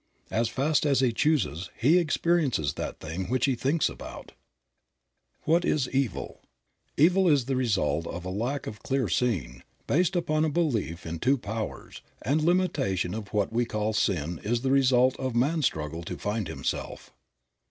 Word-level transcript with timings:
As 0.31 0.49
fast 0.49 0.83
as 0.83 1.01
he 1.01 1.13
chooses, 1.13 1.69
he 1.77 1.99
experiences 1.99 2.73
that 2.73 2.99
thing 2.99 3.25
which 3.29 3.45
he 3.45 3.53
thinks 3.53 3.87
about. 3.87 4.31
Creative 5.45 5.45
Mind. 5.45 5.45
75 5.45 5.47
What 5.47 5.65
is 5.65 5.89
evil? 5.95 6.41
Evil 6.97 7.27
is 7.27 7.45
the 7.45 7.55
result 7.55 8.07
of 8.07 8.25
a 8.25 8.31
lack 8.31 8.65
of 8.65 8.81
clear 8.81 9.07
seeing, 9.07 9.61
based 9.85 10.15
upon 10.15 10.43
a 10.43 10.49
belief 10.49 11.05
in 11.05 11.19
two 11.19 11.37
powers, 11.37 12.01
and 12.23 12.41
limitation 12.41 13.13
and 13.13 13.27
what 13.27 13.53
we 13.53 13.63
call 13.63 13.93
sin 13.93 14.39
is 14.43 14.61
the 14.61 14.71
result 14.71 15.15
of 15.19 15.35
man's 15.35 15.67
struggle 15.67 16.01
to 16.05 16.17
find 16.17 16.47
himself. 16.47 17.13